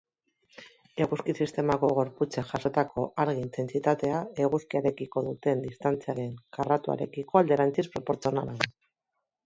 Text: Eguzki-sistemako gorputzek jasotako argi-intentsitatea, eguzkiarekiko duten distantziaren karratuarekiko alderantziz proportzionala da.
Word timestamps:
Eguzki-sistemako 1.05 1.89
gorputzek 1.97 2.47
jasotako 2.53 3.05
argi-intentsitatea, 3.25 4.23
eguzkiarekiko 4.47 5.27
duten 5.31 5.65
distantziaren 5.69 6.37
karratuarekiko 6.59 7.45
alderantziz 7.47 7.91
proportzionala 7.97 8.63
da. 8.65 8.75